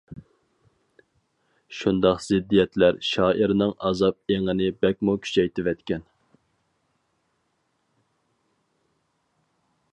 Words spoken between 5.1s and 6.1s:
كۈچەيتىۋەتكەن.